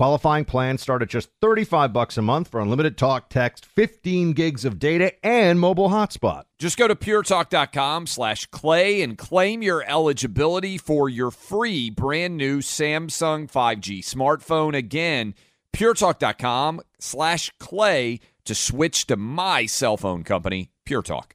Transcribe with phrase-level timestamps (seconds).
[0.00, 4.64] Qualifying plans start at just 35 bucks a month for unlimited talk, text, 15 gigs
[4.64, 6.44] of data, and mobile hotspot.
[6.58, 12.60] Just go to puretalk.com slash clay and claim your eligibility for your free brand new
[12.60, 14.74] Samsung 5G smartphone.
[14.74, 15.34] Again,
[15.76, 21.34] puretalk.com slash clay to switch to my cell phone company, Pure Talk.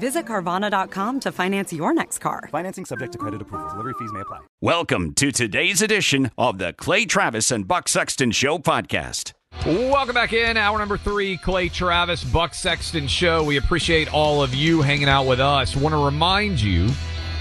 [0.00, 2.48] Visit Carvana.com to finance your next car.
[2.50, 3.68] Financing subject to credit approval.
[3.68, 4.38] Delivery fees may apply.
[4.62, 9.34] Welcome to today's edition of the Clay Travis and Buck Sexton Show podcast.
[9.66, 10.56] Welcome back in.
[10.56, 13.44] Hour number three, Clay Travis, Buck Sexton Show.
[13.44, 15.76] We appreciate all of you hanging out with us.
[15.76, 16.88] Want to remind you,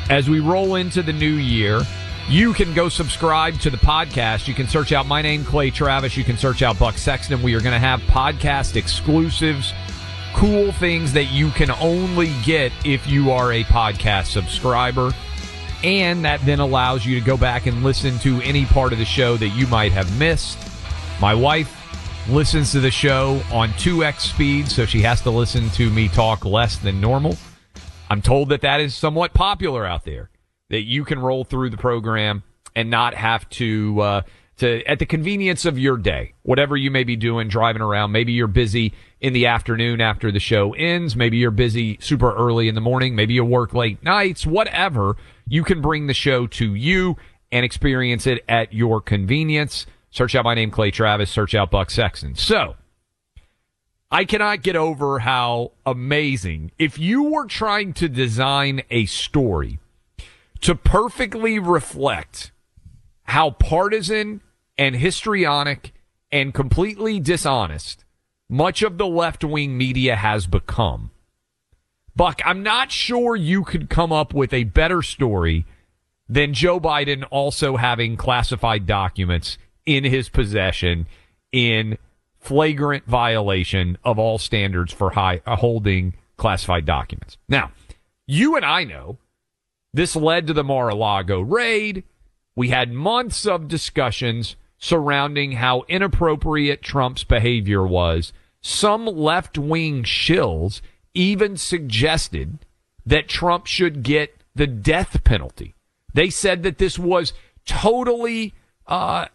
[0.10, 1.82] as we roll into the new year,
[2.28, 4.50] you can go subscribe to the podcast.
[4.50, 6.18] You can search out my name, Clay Travis.
[6.18, 7.42] You can search out Buck Sexton.
[7.42, 9.72] We are going to have podcast exclusives,
[10.34, 15.12] cool things that you can only get if you are a podcast subscriber.
[15.84, 19.06] And that then allows you to go back and listen to any part of the
[19.06, 20.58] show that you might have missed.
[21.22, 21.76] My wife
[22.30, 26.46] listens to the show on 2x speed, so she has to listen to me talk
[26.46, 27.38] less than normal.
[28.10, 30.30] I'm told that that is somewhat popular out there,
[30.70, 32.44] that you can roll through the program
[32.76, 34.22] and not have to, uh,
[34.60, 38.12] to, at the convenience of your day, whatever you may be doing, driving around.
[38.12, 41.16] Maybe you're busy in the afternoon after the show ends.
[41.16, 43.16] Maybe you're busy super early in the morning.
[43.16, 45.16] Maybe you work late nights, whatever.
[45.48, 47.18] You can bring the show to you
[47.52, 49.86] and experience it at your convenience.
[50.12, 51.30] Search out my name, Clay Travis.
[51.30, 52.36] Search out Buck Sexton.
[52.36, 52.76] So,
[54.12, 56.72] I cannot get over how amazing.
[56.80, 59.80] If you were trying to design a story
[60.62, 62.52] to perfectly reflect
[63.24, 64.42] how partisan
[64.80, 65.94] and histrionic
[66.32, 68.06] and completely dishonest
[68.50, 71.12] much of the left wing media has become,
[72.16, 75.66] Buck, I'm not sure you could come up with a better story
[76.28, 81.08] than Joe Biden also having classified documents in his possession
[81.52, 81.98] in
[82.40, 87.38] flagrant violation of all standards for high, uh, holding classified documents.
[87.48, 87.72] Now,
[88.26, 89.18] you and I know
[89.94, 92.04] this led to the Mar-a-Lago raid.
[92.56, 98.34] We had months of discussions surrounding how inappropriate Trump's behavior was.
[98.62, 100.82] Some left-wing shills
[101.14, 102.60] even suggested
[103.06, 105.76] that Trump should get the death penalty.
[106.14, 107.34] They said that this was
[107.66, 108.54] totally
[108.88, 109.26] uh,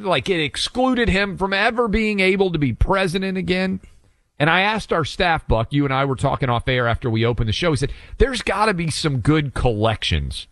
[0.00, 3.80] like it excluded him from ever being able to be president again.
[4.38, 7.24] And I asked our staff, Buck, you and I were talking off air after we
[7.24, 7.70] opened the show.
[7.70, 10.46] He said, there's got to be some good collections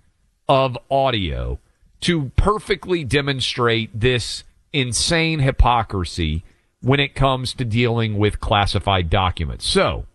[0.48, 1.60] of audio
[2.00, 6.44] to perfectly demonstrate this insane hypocrisy
[6.80, 9.66] when it comes to dealing with classified documents.
[9.66, 10.06] So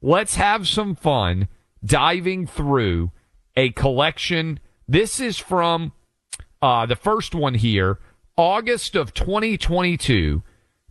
[0.00, 1.48] let's have some fun
[1.84, 3.10] diving through
[3.56, 4.58] a collection.
[4.88, 5.92] This is from
[6.62, 7.98] uh, the first one here,
[8.36, 10.42] August of 2022,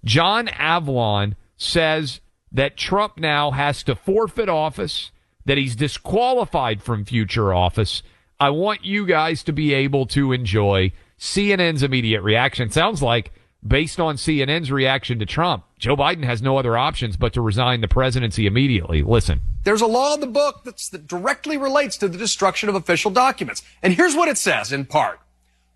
[0.04, 2.20] John Avlon says
[2.52, 5.12] that Trump now has to forfeit office,
[5.46, 8.04] that he's disqualified from future office.
[8.42, 12.72] I want you guys to be able to enjoy CNN's immediate reaction.
[12.72, 13.32] Sounds like,
[13.66, 17.82] based on CNN's reaction to Trump, Joe Biden has no other options but to resign
[17.82, 19.04] the presidency immediately.
[19.04, 19.42] Listen.
[19.64, 23.62] There's a law in the book that directly relates to the destruction of official documents.
[23.84, 25.20] And here's what it says in part.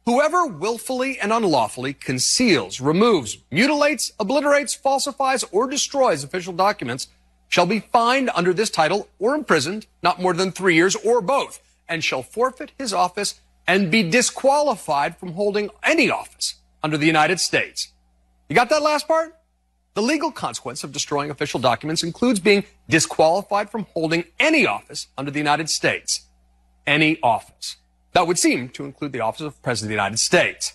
[0.07, 7.09] Whoever willfully and unlawfully conceals, removes, mutilates, obliterates, falsifies, or destroys official documents
[7.47, 11.61] shall be fined under this title or imprisoned not more than three years or both,
[11.87, 17.39] and shall forfeit his office and be disqualified from holding any office under the United
[17.39, 17.91] States.
[18.49, 19.35] You got that last part?
[19.95, 25.31] The legal consequence of destroying official documents includes being disqualified from holding any office under
[25.31, 26.25] the United States.
[26.85, 27.77] Any office.
[28.11, 30.73] That would seem to include the office of President of the United States.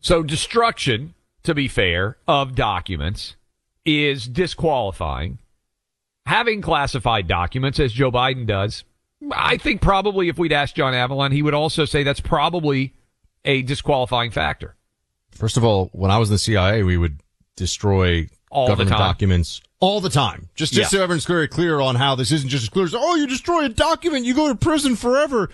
[0.00, 1.14] So destruction,
[1.44, 3.36] to be fair, of documents
[3.84, 5.38] is disqualifying.
[6.26, 8.84] Having classified documents, as Joe Biden does,
[9.32, 12.94] I think probably if we'd asked John Avlon, he would also say that's probably
[13.44, 14.76] a disqualifying factor.
[15.32, 17.20] First of all, when I was in the CIA, we would
[17.56, 20.48] destroy All government documents all the time.
[20.54, 20.98] Just, just Yeah.
[20.98, 23.64] so everyone's very clear on how this isn't just as clear as, oh, you destroy
[23.64, 25.48] a document, you go to prison forever.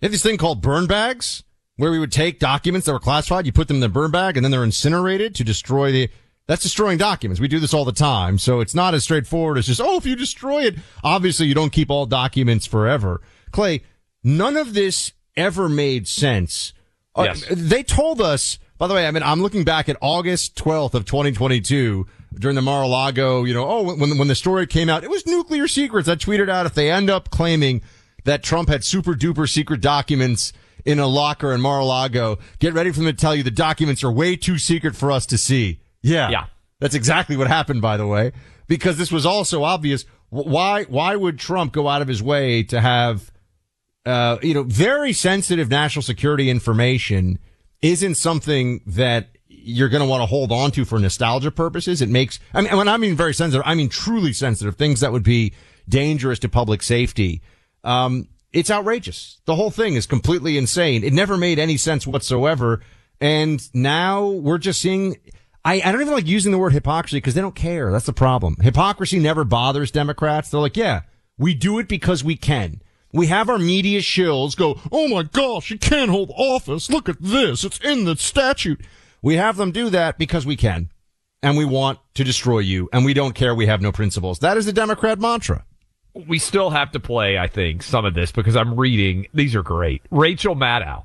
[0.00, 1.42] They have this thing called burn bags
[1.76, 4.36] where we would take documents that were classified, you put them in the burn bag
[4.36, 6.08] and then they're incinerated to destroy the,
[6.46, 7.40] that's destroying documents.
[7.40, 8.38] We do this all the time.
[8.38, 11.72] So it's not as straightforward as just, oh, if you destroy it, obviously you don't
[11.72, 13.20] keep all documents forever.
[13.50, 13.82] Clay,
[14.22, 16.72] none of this ever made sense.
[17.14, 17.44] Uh, Yes.
[17.50, 21.04] they told us, by the way, I mean, I'm looking back at August 12th of
[21.04, 22.06] 2022
[22.38, 25.66] during the Mar-a-Lago, you know, oh, when, when the story came out, it was nuclear
[25.66, 26.08] secrets.
[26.08, 27.80] I tweeted out if they end up claiming
[28.24, 30.52] that Trump had super duper secret documents
[30.84, 34.12] in a locker in Mar-a-Lago, get ready for them to tell you the documents are
[34.12, 35.80] way too secret for us to see.
[36.02, 36.30] Yeah.
[36.30, 36.46] Yeah.
[36.80, 38.32] That's exactly what happened, by the way,
[38.68, 40.04] because this was also obvious.
[40.28, 43.30] Why, why would Trump go out of his way to have
[44.06, 47.38] uh, you know, very sensitive national security information
[47.82, 52.00] isn't something that you're going to want to hold on to for nostalgia purposes.
[52.00, 55.10] It makes, I mean, when I mean very sensitive, I mean truly sensitive things that
[55.10, 55.54] would be
[55.88, 57.42] dangerous to public safety.
[57.82, 59.40] Um, it's outrageous.
[59.44, 61.02] The whole thing is completely insane.
[61.02, 62.80] It never made any sense whatsoever.
[63.20, 65.16] And now we're just seeing,
[65.66, 67.90] I, I don't even like using the word hypocrisy because they don't care.
[67.90, 68.56] That's the problem.
[68.60, 70.48] Hypocrisy never bothers Democrats.
[70.48, 71.00] They're like, yeah,
[71.38, 72.80] we do it because we can.
[73.12, 76.88] We have our media shills go, oh my gosh, you can't hold office.
[76.88, 77.64] Look at this.
[77.64, 78.80] It's in the statute.
[79.22, 80.90] We have them do that because we can.
[81.42, 82.88] And we want to destroy you.
[82.92, 83.52] And we don't care.
[83.52, 84.38] We have no principles.
[84.38, 85.64] That is the Democrat mantra.
[86.14, 89.26] we still have to play, I think, some of this because I'm reading.
[89.34, 90.02] These are great.
[90.12, 91.04] Rachel Maddow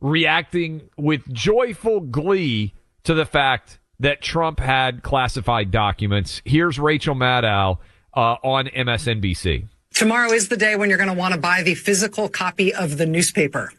[0.00, 6.42] reacting with joyful glee to the fact that Trump had classified documents.
[6.44, 7.78] Here's Rachel Maddow
[8.14, 9.68] uh, on MSNBC.
[9.94, 12.98] Tomorrow is the day when you're going to want to buy the physical copy of
[12.98, 13.72] the newspaper.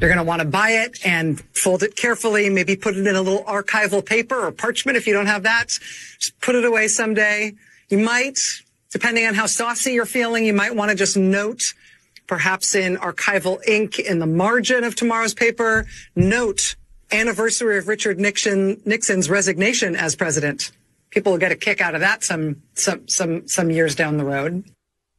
[0.00, 3.14] You're going to want to buy it and fold it carefully, maybe put it in
[3.14, 5.68] a little archival paper or parchment if you don't have that.
[6.18, 7.52] Just put it away someday.
[7.90, 8.38] You might,
[8.90, 11.62] depending on how saucy you're feeling, you might want to just note,
[12.26, 15.86] perhaps in archival ink in the margin of tomorrow's paper,
[16.16, 16.74] note
[17.12, 20.72] anniversary of Richard Nixon, Nixon's resignation as president.
[21.10, 24.24] People will get a kick out of that some, some, some, some years down the
[24.24, 24.64] road.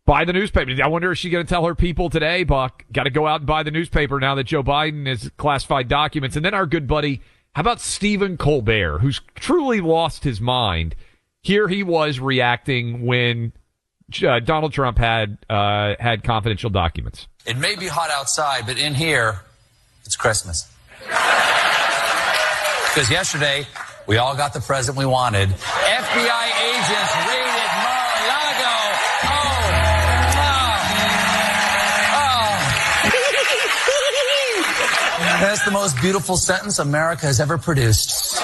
[0.06, 0.72] Buy the newspaper.
[0.84, 3.42] I wonder if she's going to tell her people today, Buck, got to go out
[3.42, 6.36] and buy the newspaper now that Joe Biden has classified documents.
[6.36, 7.22] And then our good buddy,
[7.54, 10.96] how about Stephen Colbert, who's truly lost his mind?
[11.44, 13.54] Here he was reacting when
[14.26, 17.28] uh, Donald Trump had uh, had confidential documents.
[17.46, 19.42] It may be hot outside, but in here,
[20.06, 20.72] it's Christmas.
[22.94, 23.66] Because yesterday,
[24.06, 25.48] we all got the present we wanted.
[25.48, 28.76] FBI agents raided Mar-a-Lago.
[29.24, 29.64] Oh,
[32.18, 32.52] oh.
[35.40, 38.42] That's the most beautiful sentence America has ever produced.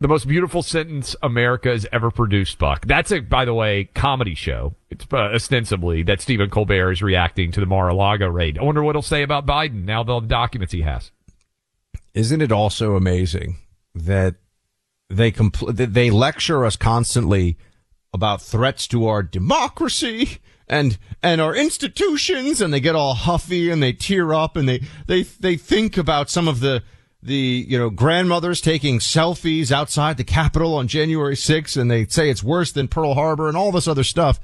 [0.00, 2.86] The most beautiful sentence America has ever produced, Buck.
[2.86, 4.74] That's a, by the way, comedy show.
[4.90, 8.58] It's uh, ostensibly that Stephen Colbert is reacting to the Mar-a-Lago raid.
[8.58, 11.10] I wonder what he'll say about Biden now, the documents he has.
[12.14, 13.58] Isn't it also amazing
[13.94, 14.36] that
[15.08, 17.56] they compl- that they lecture us constantly
[18.12, 20.38] about threats to our democracy
[20.68, 24.80] and and our institutions and they get all huffy and they tear up and they
[25.06, 26.82] they they think about some of the
[27.22, 32.30] the you know grandmothers taking selfies outside the Capitol on January 6th and they say
[32.30, 34.40] it's worse than Pearl Harbor and all this other stuff.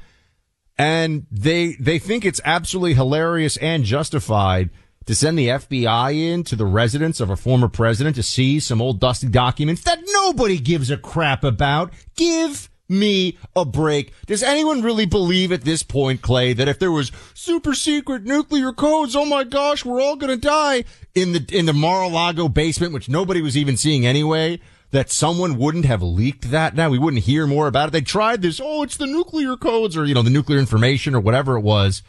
[0.76, 4.70] And they they think it's absolutely hilarious and justified
[5.06, 8.82] to send the FBI in to the residence of a former president to see some
[8.82, 11.92] old dusty documents that nobody gives a crap about.
[12.16, 14.12] Give me a break.
[14.26, 18.72] Does anyone really believe at this point, Clay, that if there was super secret nuclear
[18.72, 20.84] codes, oh my gosh, we're all gonna die
[21.14, 24.60] in the in the Mar-a-Lago basement, which nobody was even seeing anyway?
[24.92, 26.88] That someone wouldn't have leaked that now.
[26.88, 27.92] We wouldn't hear more about it.
[27.92, 28.60] They tried this.
[28.62, 32.02] Oh, it's the nuclear codes or, you know, the nuclear information or whatever it was.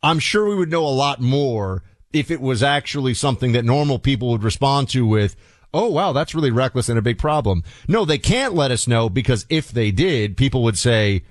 [0.00, 3.98] I'm sure we would know a lot more if it was actually something that normal
[3.98, 5.36] people would respond to with,
[5.72, 7.62] oh wow, that's really reckless and a big problem.
[7.86, 11.22] No, they can't let us know because if they did, people would say,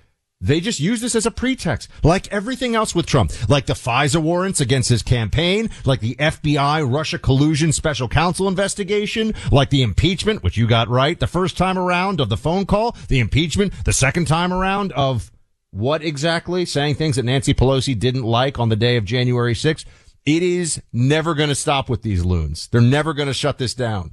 [0.41, 4.21] They just use this as a pretext, like everything else with Trump, like the FISA
[4.21, 10.41] warrants against his campaign, like the FBI Russia collusion special counsel investigation, like the impeachment,
[10.41, 13.91] which you got right the first time around of the phone call, the impeachment the
[13.91, 15.29] second time around of
[15.71, 16.63] what exactly?
[16.65, 19.83] Saying things that Nancy Pelosi didn't like on the day of January 6th.
[20.25, 22.67] It is never going to stop with these loons.
[22.67, 24.11] They're never going to shut this down.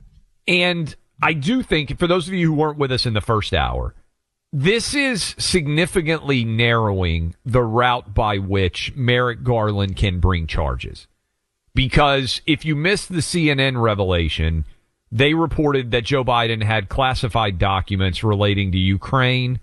[0.49, 3.53] And I do think, for those of you who weren't with us in the first
[3.53, 3.95] hour,
[4.53, 11.07] this is significantly narrowing the route by which Merrick Garland can bring charges.
[11.75, 14.65] Because if you missed the CNN revelation,
[15.13, 19.61] they reported that Joe Biden had classified documents relating to Ukraine,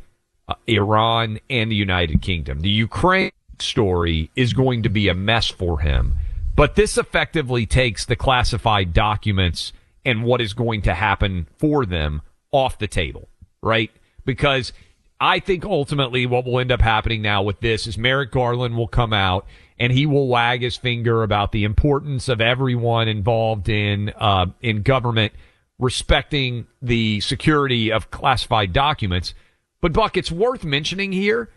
[0.47, 2.59] uh, Iran, and the United Kingdom.
[2.59, 6.15] The Ukraine story is going to be a mess for him.
[6.55, 9.73] But this effectively takes the classified documents
[10.05, 13.27] and what is going to happen for them off the table,
[13.61, 13.91] right?
[14.25, 14.73] Because
[15.19, 18.87] I think ultimately what will end up happening now with this is Merrick Garland will
[18.87, 19.45] come out
[19.79, 24.81] and he will wag his finger about the importance of everyone involved in uh, in
[24.81, 25.33] government
[25.79, 29.33] respecting the security of classified documents.
[29.81, 31.49] But Buck, it's worth mentioning here.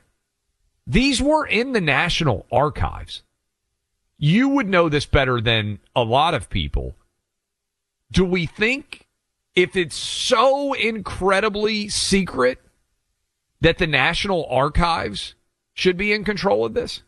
[0.87, 3.23] These were in the National Archives.
[4.19, 6.97] You would know this better than a lot of people.
[8.11, 9.07] Do we think
[9.55, 12.59] if it's so incredibly secret
[13.61, 15.35] that the National Archives
[15.75, 17.03] should be in control of this?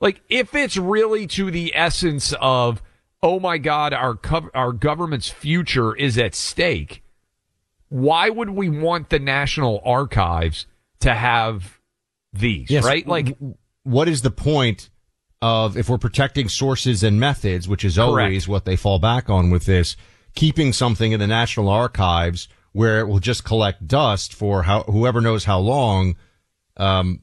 [0.00, 2.82] Like, if it's really to the essence of,
[3.22, 7.02] oh my God, our, co- our government's future is at stake,
[7.88, 10.66] why would we want the National Archives
[11.00, 11.80] to have
[12.32, 13.06] these, Yes, right?
[13.06, 13.36] Like,
[13.82, 14.90] what is the point
[15.40, 19.50] of if we're protecting sources and methods, which is always what they fall back on
[19.50, 19.96] with this,
[20.34, 25.20] keeping something in the National Archives where it will just collect dust for how whoever
[25.20, 26.16] knows how long.
[26.76, 27.22] Um,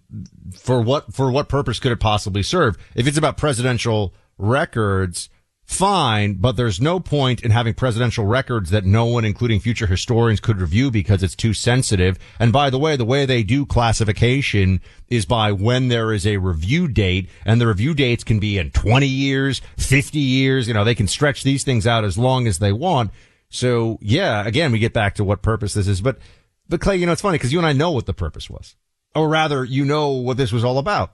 [0.58, 2.78] for what for what purpose could it possibly serve?
[2.94, 5.30] If it's about presidential records,
[5.66, 10.40] fine, but there's no point in having presidential records that no one, including future historians,
[10.40, 12.18] could review because it's too sensitive.
[12.40, 14.80] And by the way, the way they do classification
[15.10, 18.72] is by when there is a review date, and the review dates can be in
[18.72, 20.68] 20 years, 50 years.
[20.68, 23.12] You know, they can stretch these things out as long as they want.
[23.50, 26.02] So yeah, again, we get back to what purpose this is.
[26.02, 26.20] But,
[26.70, 28.76] but Clay, you know, it's funny because you and I know what the purpose was.
[29.16, 31.14] Or rather, you know what this was all about.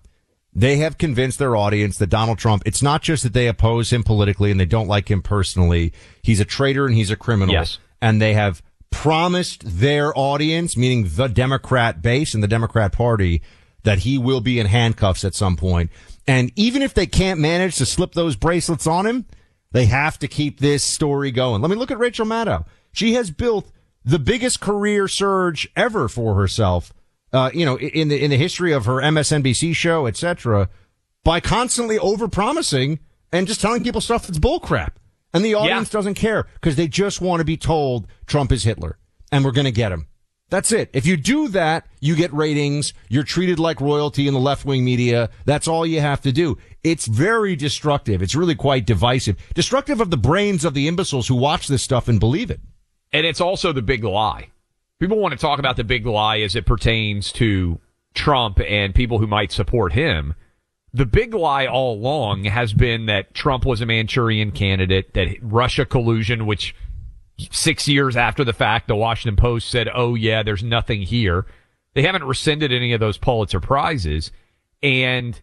[0.54, 4.04] They have convinced their audience that Donald Trump, it's not just that they oppose him
[4.04, 5.94] politically and they don't like him personally.
[6.22, 7.54] He's a traitor and he's a criminal.
[7.54, 7.80] Yes.
[8.02, 13.42] And they have promised their audience, meaning the Democrat base and the Democrat party,
[13.84, 15.90] that he will be in handcuffs at some point.
[16.28, 19.26] And even if they can't manage to slip those bracelets on him,
[19.72, 21.62] they have to keep this story going.
[21.62, 22.66] Let me look at Rachel Maddow.
[22.92, 23.72] She has built
[24.04, 26.92] the biggest career surge ever for herself
[27.34, 30.70] uh, you know, in the in the history of her MSNBC show, etc.,
[31.24, 33.00] by constantly overpromising
[33.32, 34.92] and just telling people stuff that's bullcrap,
[35.34, 35.98] and the audience yeah.
[35.98, 38.98] doesn't care because they just want to be told Trump is Hitler
[39.32, 40.08] and we're going to get him.
[40.50, 40.90] That's it.
[40.92, 42.94] If you do that, you get ratings.
[43.08, 45.30] You're treated like royalty in the left wing media.
[45.46, 46.58] That's all you have to do.
[46.84, 48.22] It's very destructive.
[48.22, 49.38] It's really quite divisive.
[49.54, 52.60] Destructive of the brains of the imbeciles who watch this stuff and believe it.
[53.14, 54.50] And it's also the big lie
[55.02, 57.80] people want to talk about the big lie as it pertains to
[58.14, 60.36] Trump and people who might support him.
[60.94, 65.86] The big lie all along has been that Trump was a Manchurian candidate, that Russia
[65.86, 66.76] collusion, which
[67.50, 71.48] six years after the fact, the Washington Post said, oh yeah, there's nothing here.
[71.96, 74.32] They haven't rescinded any of those Pulitzer prizes.
[74.84, 75.42] And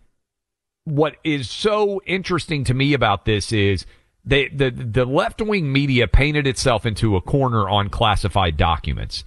[0.85, 3.87] what is so interesting to me about this is
[4.25, 9.25] they, the, the left wing media painted itself into a corner on classified documents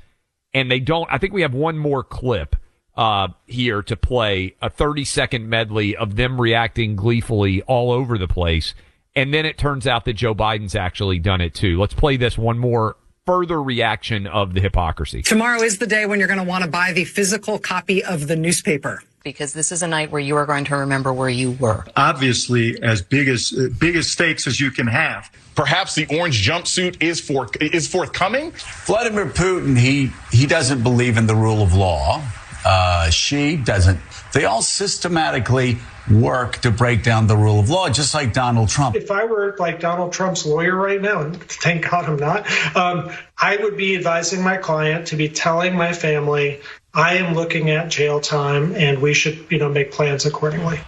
[0.54, 1.08] and they don't.
[1.12, 2.56] I think we have one more clip
[2.96, 8.28] uh, here to play a 30 second medley of them reacting gleefully all over the
[8.28, 8.74] place.
[9.16, 11.80] And then it turns out that Joe Biden's actually done it too.
[11.80, 15.22] Let's play this one more further reaction of the hypocrisy.
[15.22, 18.28] Tomorrow is the day when you're going to want to buy the physical copy of
[18.28, 21.52] the newspaper because this is a night where you are going to remember where you
[21.52, 21.86] were.
[21.96, 25.32] Obviously, as big as uh, big as stakes as you can have.
[25.56, 28.52] Perhaps the orange jumpsuit is for is forthcoming.
[28.86, 32.24] Vladimir Putin, he he doesn't believe in the rule of law.
[32.64, 34.00] Uh, she doesn't.
[34.34, 35.78] They all systematically
[36.10, 38.96] work to break down the rule of law, just like Donald Trump.
[38.96, 43.12] If I were like Donald Trump's lawyer right now, and thank God I'm not, um,
[43.38, 46.60] I would be advising my client to be telling my family
[46.94, 50.80] I am looking at jail time and we should, you know, make plans accordingly.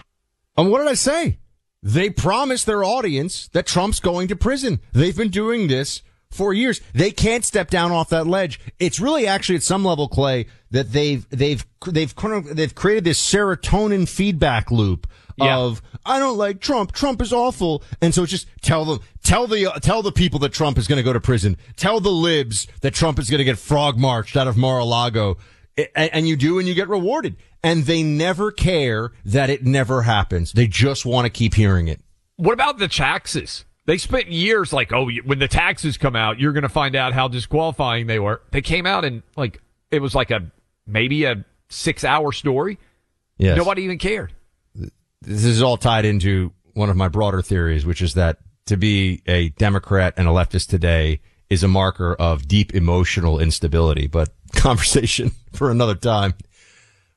[0.56, 1.38] And what did I say?
[1.82, 4.80] They promised their audience that Trump's going to prison.
[4.92, 6.80] They've been doing this for years.
[6.94, 8.58] They can't step down off that ledge.
[8.78, 13.04] It's really actually at some level, Clay, that they've they've they've kind of they've created
[13.04, 15.06] this serotonin feedback loop
[15.36, 15.58] Yeah.
[15.58, 16.92] of I don't like Trump.
[16.92, 20.78] Trump is awful, and so just tell them, tell the tell the people that Trump
[20.78, 21.56] is going to go to prison.
[21.76, 25.36] Tell the libs that Trump is going to get frog marched out of Mar-a-Lago, A-
[25.94, 27.36] and you do, and you get rewarded.
[27.62, 30.52] And they never care that it never happens.
[30.52, 32.00] They just want to keep hearing it.
[32.36, 33.64] What about the taxes?
[33.86, 37.12] They spent years like, oh, when the taxes come out, you're going to find out
[37.12, 38.40] how disqualifying they were.
[38.50, 40.50] They came out and like it was like a
[40.86, 42.78] maybe a six hour story.
[43.38, 43.56] Yes.
[43.56, 44.32] Nobody even cared.
[45.20, 49.22] this is all tied into one of my broader theories, which is that to be
[49.26, 55.32] a Democrat and a leftist today is a marker of deep emotional instability, but conversation
[55.52, 56.34] for another time.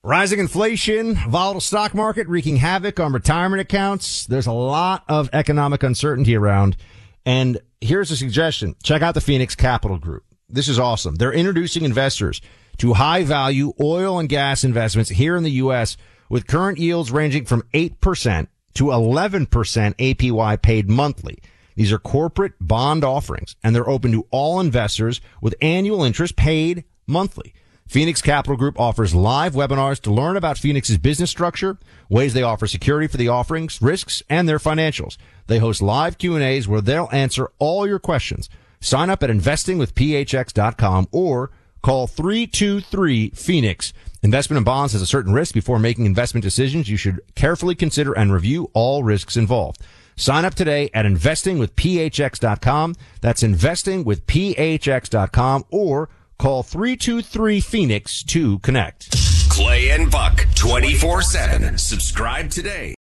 [0.04, 4.26] Rising inflation, volatile stock market wreaking havoc on retirement accounts.
[4.26, 6.78] There's a lot of economic uncertainty around.
[7.26, 8.76] And here's a suggestion.
[8.84, 10.24] Check out the Phoenix Capital Group.
[10.48, 11.16] This is awesome.
[11.16, 12.42] They're introducing investors
[12.78, 15.98] to high value oil and gas investments here in the U.S.
[16.30, 21.40] with current yields ranging from 8% to 11% APY paid monthly.
[21.76, 26.86] These are corporate bond offerings and they're open to all investors with annual interest paid
[27.08, 27.54] monthly.
[27.88, 31.78] Phoenix Capital Group offers live webinars to learn about Phoenix's business structure,
[32.10, 35.18] ways they offer security for the offerings, risks, and their financials.
[35.48, 38.50] They host live Q&As where they'll answer all your questions.
[38.82, 43.94] Sign up at investingwithphx.com or call 323 Phoenix.
[44.22, 45.54] Investment in bonds has a certain risk.
[45.54, 49.82] Before making investment decisions, you should carefully consider and review all risks involved.
[50.18, 52.96] Sign up today at investingwithphx.com.
[53.22, 59.12] That's investingwithphx.com or call 323 Phoenix to connect.
[59.50, 61.78] Clay and Buck 24 7.
[61.78, 62.94] Subscribe today.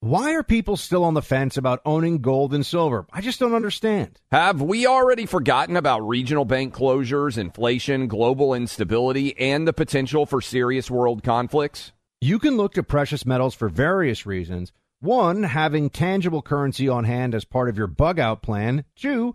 [0.00, 3.04] Why are people still on the fence about owning gold and silver?
[3.12, 4.20] I just don't understand.
[4.30, 10.40] Have we already forgotten about regional bank closures, inflation, global instability, and the potential for
[10.40, 11.90] serious world conflicts?
[12.20, 14.72] You can look to precious metals for various reasons.
[15.00, 18.84] One, having tangible currency on hand as part of your bug out plan.
[18.94, 19.34] Two,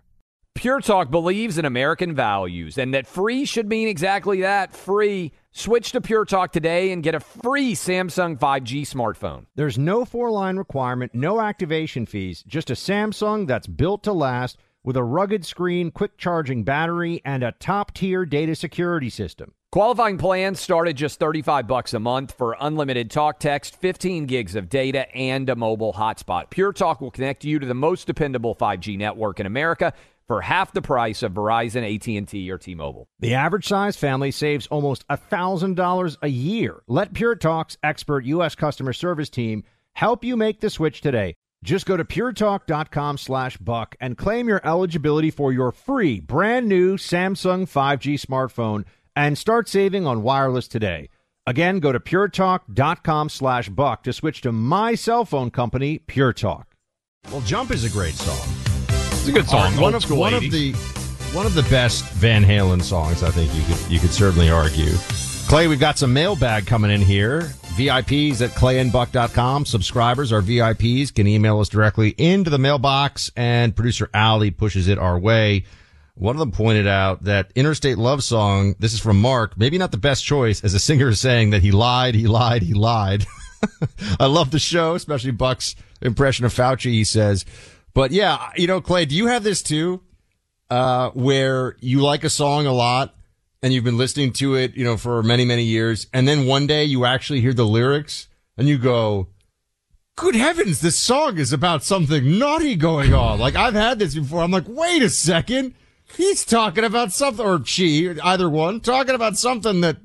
[0.53, 5.31] Pure Talk believes in American values and that free should mean exactly that free.
[5.53, 9.45] Switch to Pure Talk today and get a free Samsung 5G smartphone.
[9.55, 14.57] There's no four line requirement, no activation fees, just a Samsung that's built to last
[14.83, 19.53] with a rugged screen, quick charging battery, and a top tier data security system.
[19.71, 24.55] Qualifying plans start at just 35 bucks a month for unlimited talk text, 15 gigs
[24.55, 26.49] of data, and a mobile hotspot.
[26.49, 29.93] Pure Talk will connect you to the most dependable 5G network in America
[30.27, 33.07] for half the price of Verizon, AT&T, or T-Mobile.
[33.19, 36.81] The average size family saves almost $1,000 a year.
[36.87, 38.55] Let Pure Talk's expert U.S.
[38.55, 41.35] customer service team help you make the switch today.
[41.63, 46.97] Just go to puretalk.com slash buck and claim your eligibility for your free brand new
[46.97, 51.09] Samsung 5G smartphone and start saving on wireless today.
[51.45, 56.75] Again, go to puretalk.com slash buck to switch to my cell phone company, Pure Talk.
[57.31, 58.70] Well, Jump is a great song.
[59.21, 59.77] It's a good song.
[59.79, 60.45] one of one 80s.
[60.45, 60.71] of the
[61.37, 63.21] one of the best Van Halen songs.
[63.21, 64.91] I think you could you could certainly argue.
[65.47, 67.41] Clay, we've got some mailbag coming in here.
[67.75, 69.67] VIPs at clayandbuck.com.
[69.67, 74.97] Subscribers, our VIPs, can email us directly into the mailbox, and producer Allie pushes it
[74.97, 75.65] our way.
[76.15, 79.91] One of them pointed out that Interstate Love Song, this is from Mark, maybe not
[79.91, 83.27] the best choice, as a singer is saying that he lied, he lied, he lied.
[84.19, 87.45] I love the show, especially Buck's impression of Fauci, he says.
[87.93, 90.01] But yeah, you know, Clay, do you have this too?
[90.69, 93.13] Uh, where you like a song a lot
[93.61, 96.07] and you've been listening to it, you know, for many, many years.
[96.13, 98.27] And then one day you actually hear the lyrics
[98.57, 99.27] and you go,
[100.15, 103.39] good heavens, this song is about something naughty going on.
[103.39, 104.41] Like I've had this before.
[104.41, 105.73] I'm like, wait a second.
[106.15, 109.97] He's talking about something, or she, either one, talking about something that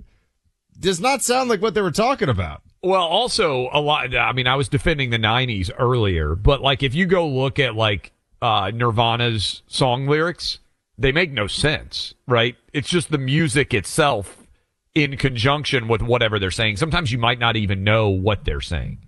[0.78, 2.62] does not sound like what they were talking about.
[2.82, 4.14] Well, also a lot.
[4.14, 7.74] I mean, I was defending the '90s earlier, but like if you go look at
[7.74, 10.58] like uh, Nirvana's song lyrics,
[10.98, 12.56] they make no sense, right?
[12.72, 14.46] It's just the music itself
[14.94, 16.76] in conjunction with whatever they're saying.
[16.76, 18.98] Sometimes you might not even know what they're saying,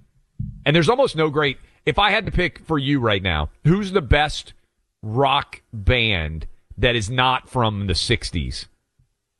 [0.66, 1.58] and there's almost no great.
[1.86, 4.54] If I had to pick for you right now, who's the best
[5.02, 8.66] rock band that is not from the '60s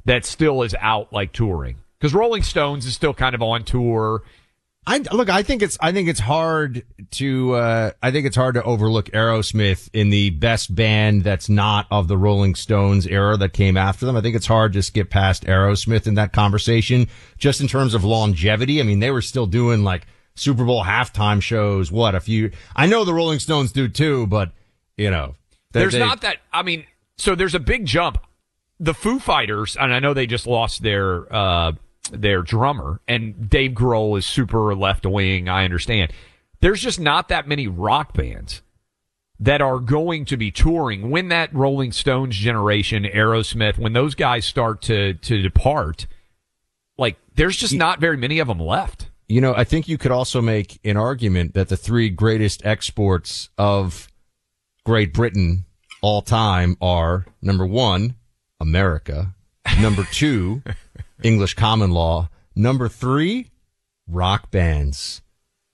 [0.05, 1.79] that still is out like touring?
[1.99, 4.23] Because Rolling Stones is still kind of on tour.
[4.87, 5.29] I look.
[5.29, 5.77] I think it's.
[5.83, 6.83] I think it's hard
[7.13, 7.55] to.
[7.55, 12.09] Uh, I think it's hard to overlook Aerosmith in the best band that's not of
[12.09, 14.17] the Rolling Stones era that came after them.
[14.17, 18.03] I think it's hard to skip past Aerosmith in that conversation, just in terms of
[18.05, 18.81] longevity.
[18.81, 20.07] I mean, they were still doing like
[20.37, 21.93] Super Bowl halftime shows.
[21.93, 22.53] What a few.
[22.75, 24.53] I know the Rolling Stones do too, but
[24.97, 25.35] you know,
[25.73, 26.39] they- There's they- not that.
[26.51, 26.87] I mean,
[27.19, 28.19] so there's a big jump.
[28.81, 31.73] The Foo Fighters, and I know they just lost their uh,
[32.13, 35.49] their drummer, and Dave Grohl is super left wing.
[35.49, 36.13] I understand.
[36.61, 38.63] There's just not that many rock bands
[39.41, 44.45] that are going to be touring when that Rolling Stones generation, Aerosmith, when those guys
[44.45, 46.07] start to to depart.
[46.97, 49.09] Like, there's just not very many of them left.
[49.29, 53.51] You know, I think you could also make an argument that the three greatest exports
[53.57, 54.09] of
[54.85, 55.67] Great Britain
[56.01, 58.17] all time are number one,
[58.59, 59.35] America.
[59.81, 60.63] Number two,
[61.23, 62.29] English common law.
[62.55, 63.51] Number three,
[64.07, 65.23] rock bands.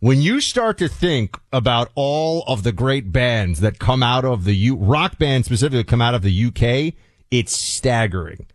[0.00, 4.44] When you start to think about all of the great bands that come out of
[4.44, 6.94] the U, rock bands specifically come out of the UK,
[7.30, 8.46] it's staggering.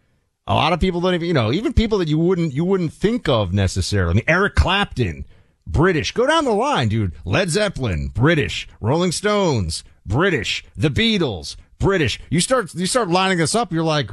[0.45, 2.93] A lot of people don't even, you know, even people that you wouldn't, you wouldn't
[2.93, 4.11] think of necessarily.
[4.11, 5.25] I mean, Eric Clapton,
[5.65, 6.11] British.
[6.11, 7.13] Go down the line, dude.
[7.25, 8.67] Led Zeppelin, British.
[8.79, 10.63] Rolling Stones, British.
[10.75, 12.19] The Beatles, British.
[12.29, 13.71] You start, you start lining this up.
[13.71, 14.11] You're like,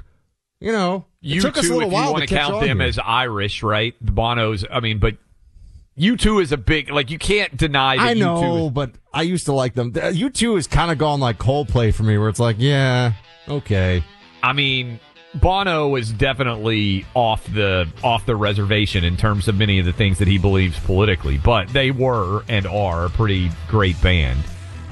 [0.61, 2.79] you know, You took us a two, little if you want to to count them
[2.81, 2.89] here.
[2.89, 3.95] as Irish, right?
[4.01, 4.65] The Bono's.
[4.71, 5.17] I mean, but
[5.99, 7.97] U2 is a big like you can't deny.
[7.97, 9.93] That I U2 know, is- but I used to like them.
[10.01, 13.13] Uh, you two has kind of gone like Coldplay for me, where it's like, yeah,
[13.49, 14.05] okay.
[14.43, 15.01] I mean,
[15.35, 20.19] Bono is definitely off the off the reservation in terms of many of the things
[20.19, 24.39] that he believes politically, but they were and are a pretty great band.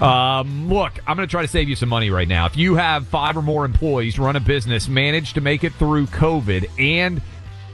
[0.00, 2.46] Um, look, I'm going to try to save you some money right now.
[2.46, 6.06] If you have five or more employees, run a business, manage to make it through
[6.06, 7.22] COVID, and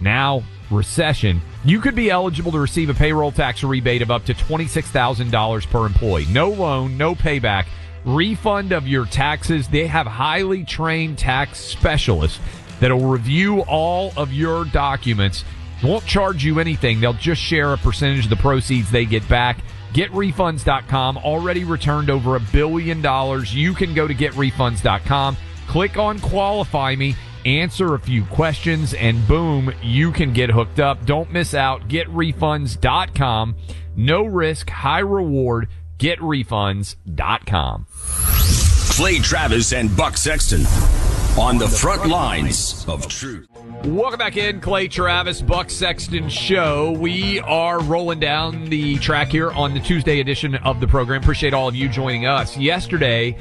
[0.01, 4.35] now recession, you could be eligible to receive a payroll tax rebate of up to
[4.35, 6.27] $26,000 per employee.
[6.27, 7.67] No loan, no payback,
[8.05, 9.69] refund of your taxes.
[9.69, 12.39] They have highly trained tax specialists
[12.81, 15.45] that will review all of your documents.
[15.83, 17.01] Won't charge you anything.
[17.01, 19.59] They'll just share a percentage of the proceeds they get back.
[19.93, 23.55] GetRefunds.com already returned over a billion dollars.
[23.55, 29.73] You can go to GetRefunds.com, click on Qualify Me, answer a few questions, and boom,
[29.83, 31.05] you can get hooked up.
[31.07, 31.89] Don't miss out.
[31.89, 33.57] GetRefunds.com.
[33.97, 35.69] No risk, high reward.
[35.99, 37.87] GetRefunds.com.
[37.91, 40.63] Clay Travis and Buck Sexton
[41.39, 43.50] on the front lines of truth.
[43.85, 46.91] Welcome back in, Clay Travis, Buck Sexton Show.
[46.91, 51.23] We are rolling down the track here on the Tuesday edition of the program.
[51.23, 52.59] Appreciate all of you joining us.
[52.59, 53.39] Yesterday,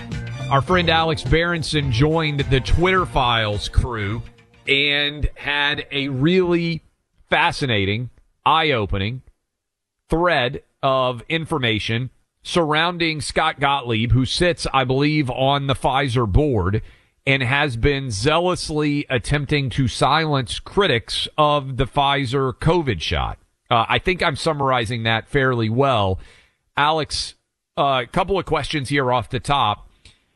[0.50, 4.22] our friend Alex Berenson joined the Twitter Files crew
[4.66, 6.84] and had a really
[7.30, 8.10] fascinating,
[8.46, 9.22] eye opening
[10.10, 12.12] thread of information
[12.44, 16.82] surrounding Scott Gottlieb, who sits, I believe, on the Pfizer board
[17.26, 23.38] and has been zealously attempting to silence critics of the Pfizer COVID shot.
[23.70, 26.20] Uh, I think I'm summarizing that fairly well.
[26.76, 27.36] Alex,
[27.78, 29.88] a couple of questions here off the top.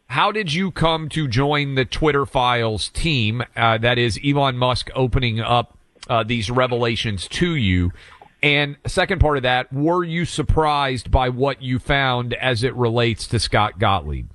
[0.08, 3.44] How did you come to join the Twitter Files team?
[3.56, 7.92] Uh, that is Elon Musk opening up uh, these revelations to you?
[8.44, 13.26] And second part of that, were you surprised by what you found as it relates
[13.28, 14.30] to Scott Gottlieb?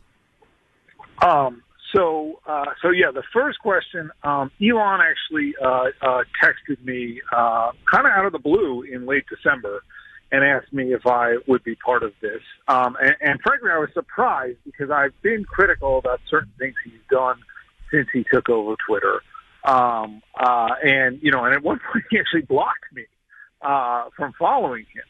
[1.21, 1.63] Um,
[1.95, 7.73] so, uh, so yeah, the first question, um, Elon actually uh, uh, texted me uh,
[7.91, 9.83] kind of out of the blue in late December
[10.31, 12.43] and asked me if I would be part of this.
[12.67, 16.93] Um, and, and frankly, I was surprised because I've been critical about certain things he's
[17.11, 17.37] done
[17.91, 19.23] since he took over Twitter.
[19.65, 23.05] Um, uh, and you know, and at one point he actually blocked me
[23.63, 25.05] uh, from following him.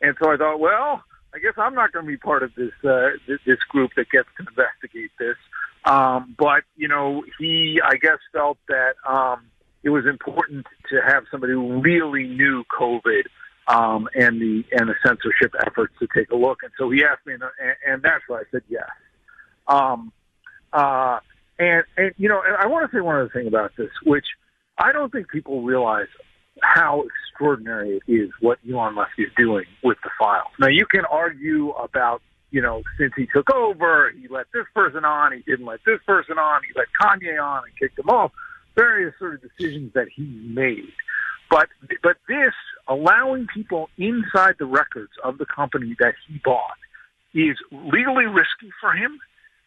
[0.00, 1.02] And so I thought, well,
[1.34, 4.10] I guess I'm not going to be part of this uh, this, this group that
[4.10, 5.36] gets to investigate this.
[5.84, 9.46] Um, but you know, he I guess felt that um,
[9.82, 13.24] it was important to have somebody who really knew COVID
[13.68, 16.62] um, and the and the censorship efforts to take a look.
[16.62, 17.42] And so he asked me, and,
[17.86, 18.88] and that's why I said yes.
[19.66, 20.12] Um,
[20.72, 21.20] uh,
[21.58, 24.26] and and you know, and I want to say one other thing about this, which
[24.78, 26.08] I don't think people realize
[26.62, 30.50] how extraordinary it is what Elon Musk is doing with the files.
[30.58, 32.22] Now you can argue about
[32.54, 35.98] you know, since he took over, he let this person on, he didn't let this
[36.06, 38.30] person on, he let Kanye on and kicked him off.
[38.76, 40.92] Various sort of decisions that he made.
[41.50, 41.68] But
[42.00, 42.54] but this
[42.86, 46.78] allowing people inside the records of the company that he bought
[47.34, 49.18] is legally risky for him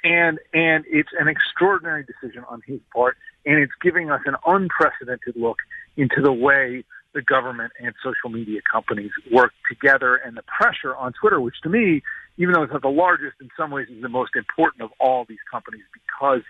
[0.06, 5.36] and and it's an extraordinary decision on his part and it's giving us an unprecedented
[5.36, 5.58] look
[5.98, 11.14] into the way the government and social media companies work together and the pressure on
[11.20, 12.04] Twitter, which to me,
[12.38, 15.26] even though it's not the largest, in some ways is the most important of all
[15.26, 16.42] these companies because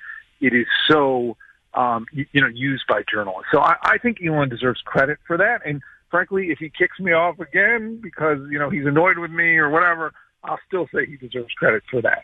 [0.41, 1.38] it is so,
[1.73, 3.50] um, you, you know, used by journalists.
[3.52, 5.62] So I, I think Elon deserves credit for that.
[5.65, 9.58] And frankly, if he kicks me off again because, you know, he's annoyed with me
[9.58, 12.23] or whatever, I'll still say he deserves credit for that.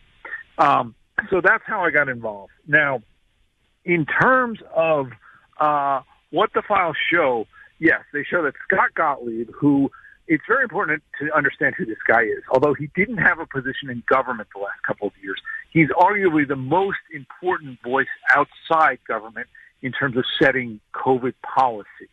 [0.58, 0.95] Um,
[1.30, 2.52] so that's how I got involved.
[2.67, 3.02] Now,
[3.86, 5.08] in terms of
[5.60, 7.47] uh, what the files show,
[7.80, 9.91] yes, they show that Scott Gottlieb, who
[10.28, 12.44] it's very important to understand who this guy is.
[12.52, 15.40] Although he didn't have a position in government the last couple of years,
[15.72, 19.48] he's arguably the most important voice outside government
[19.82, 22.10] in terms of setting COVID policy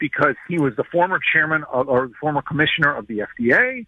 [0.00, 3.86] because he was the former chairman of, or former commissioner of the FDA.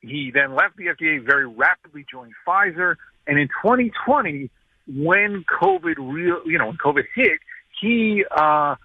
[0.00, 2.94] He then left the FDA, very rapidly joined Pfizer,
[3.26, 4.50] and in 2020,
[4.86, 7.40] when COVID real, you know, when COVID hit,
[7.80, 8.76] he uh,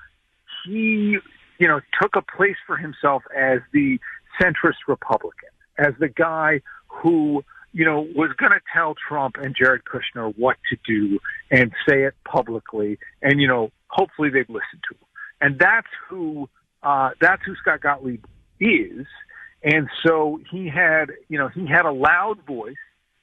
[0.65, 1.19] he
[1.61, 3.99] you know, took a place for himself as the
[4.39, 9.81] centrist Republican, as the guy who, you know, was going to tell Trump and Jared
[9.85, 12.99] Kushner what to do and say it publicly.
[13.21, 15.07] And, you know, hopefully they'd listen to him.
[15.39, 16.49] And that's who,
[16.83, 18.25] uh, that's who Scott Gottlieb
[18.59, 19.07] is.
[19.63, 22.75] And so he had, you know, he had a loud voice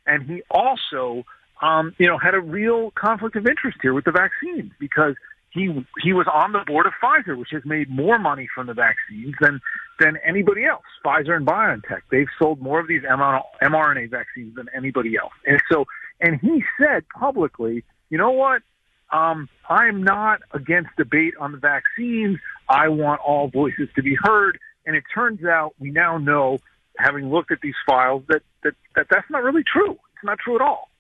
[0.07, 1.25] and he also,
[1.61, 5.15] um, you know, had a real conflict of interest here with the vaccines because
[5.51, 8.75] he he was on the board of Pfizer, which has made more money from the
[8.75, 9.61] vaccines than
[9.99, 10.85] than anybody else.
[11.05, 15.33] Pfizer and BioNTech, they've sold more of these mRNA vaccines than anybody else.
[15.47, 15.87] And so,
[16.21, 18.63] and he said publicly, you know what?
[19.11, 22.39] Um, I'm not against debate on the vaccines.
[22.69, 24.59] I want all voices to be heard.
[24.85, 26.59] And it turns out we now know,
[26.99, 29.93] having looked at these files, that that, that that's not really true.
[29.93, 30.91] It's not true at all.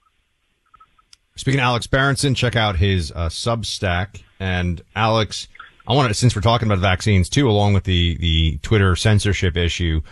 [1.37, 4.23] Speaking of Alex Berenson, check out his uh, Substack.
[4.40, 5.48] And Alex,
[5.87, 9.57] I want to, since we're talking about vaccines too, along with the, the Twitter censorship
[9.57, 10.03] issue,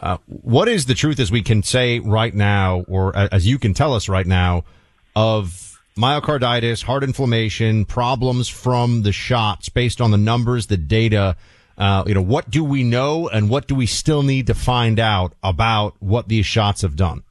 [0.00, 3.74] uh, what is the truth as we can say right now, or as you can
[3.74, 4.64] tell us right now,
[5.14, 11.36] of myocarditis, heart inflammation, problems from the shots based on the numbers, the data?
[11.76, 14.98] Uh, you know, what do we know and what do we still need to find
[14.98, 17.22] out about what these shots have done?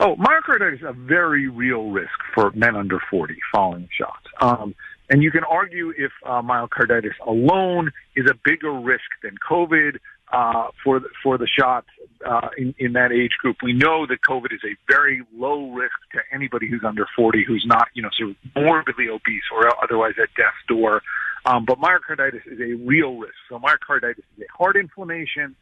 [0.00, 4.26] Oh, myocarditis is a very real risk for men under 40 following shots.
[4.40, 4.74] Um,
[5.10, 9.98] and you can argue if uh, myocarditis alone is a bigger risk than COVID
[10.32, 11.86] uh, for the, for the shots
[12.26, 13.56] uh, in, in that age group.
[13.62, 17.64] We know that COVID is a very low risk to anybody who's under 40 who's
[17.66, 21.02] not, you know, sort of morbidly obese or otherwise at death's door.
[21.46, 23.34] Um, but myocarditis is a real risk.
[23.48, 25.56] So myocarditis is a heart inflammation.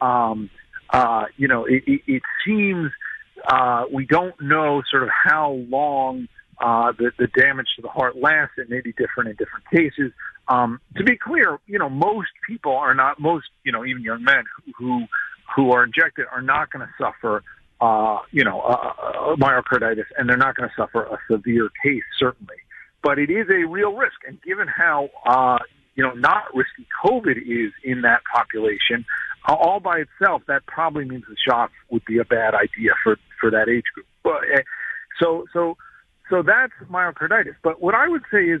[0.00, 0.50] Um,
[0.90, 2.92] uh, you know, it, it, it seems
[3.46, 6.28] uh, we don't know sort of how long
[6.62, 8.54] uh, the, the damage to the heart lasts.
[8.56, 10.12] It may be different in different cases.
[10.48, 14.22] Um, to be clear, you know, most people are not, most, you know, even young
[14.22, 14.44] men
[14.78, 15.04] who,
[15.54, 17.42] who are injected are not going to suffer,
[17.80, 22.56] uh, you know, uh, myocarditis, and they're not going to suffer a severe case, certainly.
[23.02, 24.16] But it is a real risk.
[24.26, 25.58] And given how, uh,
[25.94, 29.04] you know, not risky COVID is in that population,
[29.46, 33.50] all by itself, that probably means the shots would be a bad idea for, for
[33.50, 34.06] that age group.
[34.22, 34.62] But, uh,
[35.20, 35.76] so, so,
[36.30, 37.56] so that's myocarditis.
[37.62, 38.60] But what I would say is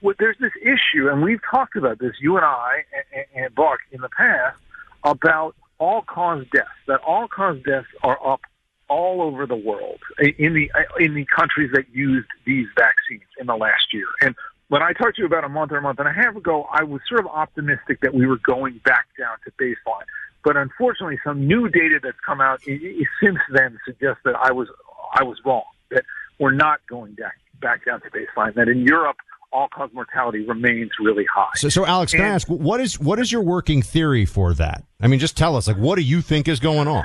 [0.00, 2.84] what, there's this issue, and we've talked about this, you and I
[3.14, 4.58] and, and Buck, in the past,
[5.04, 6.68] about all-cause deaths.
[6.86, 8.40] That all-cause deaths are up
[8.88, 9.98] all over the world
[10.38, 14.06] in the in the countries that used these vaccines in the last year.
[14.20, 14.36] And
[14.68, 16.68] when I talked to you about a month or a month and a half ago,
[16.72, 20.06] I was sort of optimistic that we were going back down to baseline.
[20.44, 24.68] But unfortunately, some new data that's come out since then suggests that I was
[25.12, 25.64] I was wrong.
[25.90, 26.04] That
[26.38, 28.54] we're not going back back down to baseline.
[28.54, 29.16] That in Europe,
[29.52, 31.50] all cause mortality remains really high.
[31.54, 34.84] So, so Alex, can I ask what is what is your working theory for that?
[35.00, 37.04] I mean, just tell us, like, what do you think is going on?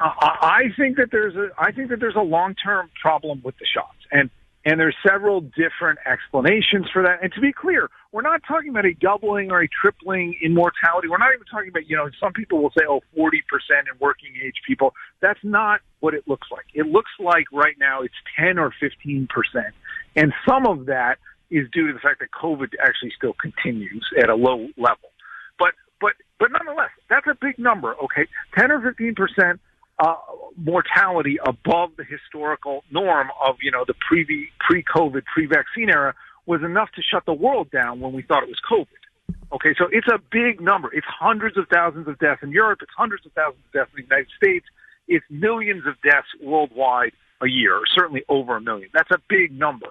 [0.00, 3.40] Uh, I I think that there's a I think that there's a long term problem
[3.44, 4.30] with the shots, and
[4.64, 7.22] and there's several different explanations for that.
[7.22, 11.08] And to be clear, we're not talking about a doubling or a tripling in mortality.
[11.08, 13.98] We're not even talking about you know some people will say oh 40 percent in
[14.00, 14.94] working age people.
[15.20, 16.66] That's not what it looks like.
[16.74, 19.74] It looks like right now it's 10 or 15 percent,
[20.16, 21.18] and some of that
[21.50, 25.10] is due to the fact that COVID actually still continues at a low level.
[25.58, 27.94] But but but nonetheless, that's a big number.
[28.04, 28.26] Okay,
[28.58, 29.60] 10 or 15 percent
[29.98, 30.14] uh,
[30.56, 34.24] mortality above the historical norm of you know the pre
[34.60, 36.14] pre COVID pre vaccine era
[36.46, 38.86] was enough to shut the world down when we thought it was COVID.
[39.52, 40.92] Okay, so it's a big number.
[40.92, 42.80] It's hundreds of thousands of deaths in Europe.
[42.82, 44.66] It's hundreds of thousands of deaths in the United States.
[45.06, 48.90] It's millions of deaths worldwide a year, or certainly over a million.
[48.92, 49.86] That's a big number.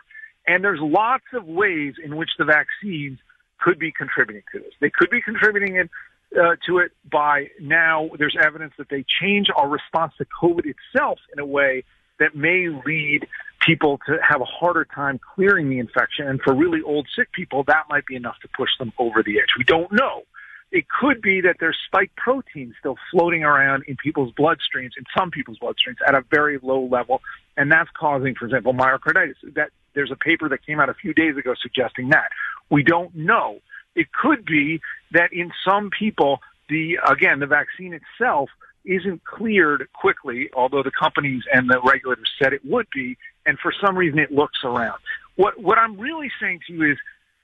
[0.48, 3.20] And there's lots of ways in which the vaccines
[3.60, 4.74] could be contributing to this.
[4.80, 5.90] They could be contributing it,
[6.36, 8.10] uh, to it by now.
[8.18, 11.84] There's evidence that they change our response to COVID itself in a way
[12.20, 13.28] that may lead
[13.66, 16.28] people to have a harder time clearing the infection.
[16.28, 19.40] And for really old, sick people, that might be enough to push them over the
[19.40, 19.50] edge.
[19.58, 20.24] We don't know.
[20.72, 25.32] It could be that there's spike protein still floating around in people's bloodstreams, in some
[25.32, 27.22] people's bloodstreams, at a very low level,
[27.56, 29.36] and that's causing, for example, myocarditis.
[29.56, 32.30] That there's a paper that came out a few days ago suggesting that.
[32.70, 33.60] We don't know.
[33.98, 34.80] It could be
[35.12, 38.50] that in some people, the again, the vaccine itself
[38.86, 43.74] isn't cleared quickly, although the companies and the regulators said it would be, and for
[43.84, 45.00] some reason it looks around.
[45.36, 46.98] What what I'm really saying to you is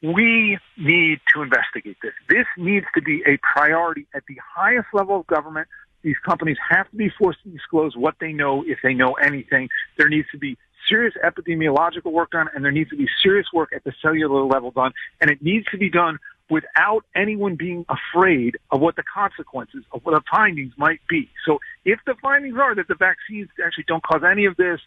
[0.03, 2.13] we need to investigate this.
[2.29, 5.67] This needs to be a priority at the highest level of government.
[6.03, 9.69] These companies have to be forced to disclose what they know if they know anything.
[9.97, 13.69] There needs to be serious epidemiological work done, and there needs to be serious work
[13.73, 16.19] at the cellular level done, and it needs to be done
[16.53, 21.27] without anyone being afraid of what the consequences of what the findings might be.
[21.47, 24.79] So if the findings are that the vaccines actually don't cause any of this,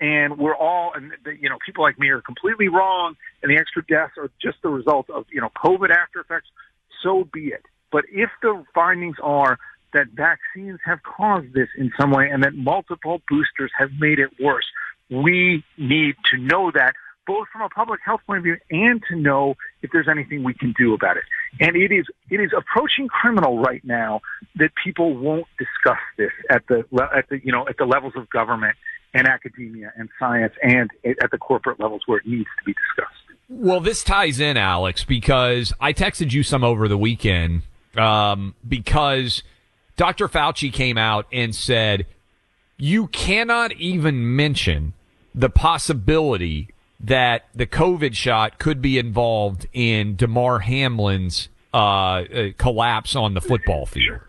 [0.00, 3.84] and we're all, and you know, people like me are completely wrong, and the extra
[3.84, 6.48] deaths are just the result of you know COVID after effects.
[7.02, 7.64] So be it.
[7.92, 9.58] But if the findings are
[9.92, 14.30] that vaccines have caused this in some way, and that multiple boosters have made it
[14.40, 14.64] worse,
[15.10, 16.94] we need to know that
[17.26, 20.54] both from a public health point of view and to know if there's anything we
[20.54, 21.24] can do about it.
[21.60, 24.20] And it is it is approaching criminal right now
[24.56, 28.28] that people won't discuss this at the at the you know at the levels of
[28.30, 28.76] government
[29.14, 33.16] and academia and science and at the corporate levels where it needs to be discussed.
[33.48, 37.62] Well, this ties in, Alex, because I texted you some over the weekend
[37.96, 39.42] um, because
[39.96, 40.28] Dr.
[40.28, 42.06] Fauci came out and said
[42.76, 44.94] you cannot even mention
[45.34, 46.68] the possibility
[47.02, 53.40] that the COVID shot could be involved in Damar Hamlin's uh, uh, collapse on the
[53.40, 54.20] football field.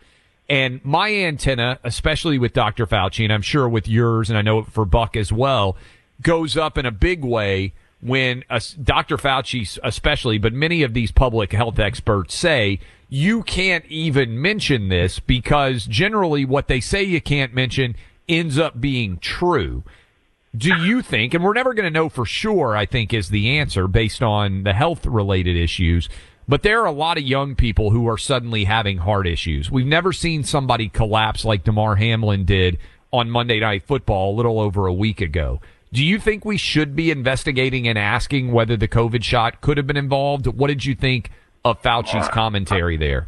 [0.48, 2.86] And my antenna, especially with Dr.
[2.86, 5.78] Fauci, and I'm sure with yours, and I know for Buck as well,
[6.22, 9.18] goes up in a big way when uh, Dr.
[9.18, 12.80] Fauci, especially, but many of these public health experts say
[13.10, 17.96] you can't even mention this because generally what they say you can't mention
[18.28, 19.84] ends up being true.
[20.56, 23.58] Do you think, and we're never going to know for sure, I think is the
[23.58, 26.10] answer based on the health related issues,
[26.46, 29.72] but there are a lot of young people who are suddenly having heart issues.
[29.72, 32.78] We've never seen somebody collapse like Damar Hamlin did
[33.14, 35.62] on Monday Night Football a little over a week ago.
[35.94, 39.88] Do you think we should be investigating and asking whether the COVID shot could have
[39.88, 40.48] been involved?
[40.48, 41.32] What did you think
[41.64, 43.28] of Fauci's uh, commentary there?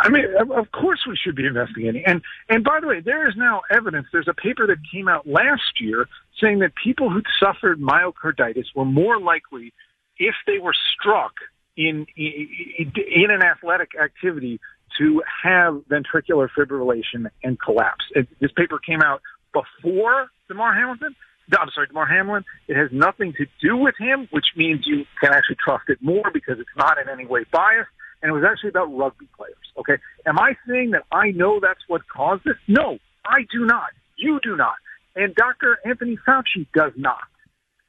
[0.00, 2.02] I mean, of- course we should be investigating.
[2.06, 4.06] And and by the way, there is now evidence.
[4.12, 6.06] There's a paper that came out last year
[6.40, 9.72] saying that people who suffered myocarditis were more likely,
[10.18, 11.32] if they were struck
[11.76, 14.60] in in, in an athletic activity,
[14.98, 18.04] to have ventricular fibrillation and collapse.
[18.14, 19.20] It, this paper came out
[19.52, 21.14] before Damar Hamilton.
[21.50, 22.44] no, I'm sorry, Damar Hamlin.
[22.68, 26.30] It has nothing to do with him, which means you can actually trust it more
[26.32, 27.90] because it's not in any way biased.
[28.22, 29.54] And it was actually about rugby players.
[29.78, 29.96] Okay.
[30.26, 32.56] Am I saying that I know that's what caused this?
[32.66, 33.90] No, I do not.
[34.16, 34.74] You do not.
[35.14, 35.78] And Dr.
[35.84, 37.22] Anthony Fauci does not.